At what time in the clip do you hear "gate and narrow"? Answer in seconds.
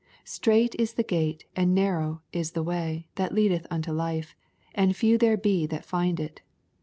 1.03-2.23